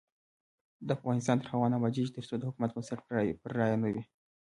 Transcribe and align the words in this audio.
افغانستان 0.97 1.37
تر 1.39 1.47
هغو 1.51 1.67
نه 1.71 1.77
ابادیږي، 1.79 2.11
ترڅو 2.17 2.33
د 2.37 2.43
حکومت 2.49 2.69
بنسټ 2.73 2.99
پر 3.07 3.15
رایه 3.57 3.77
نه 3.83 3.89
وي. 3.93 4.03